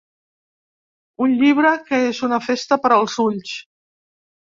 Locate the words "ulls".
3.29-3.57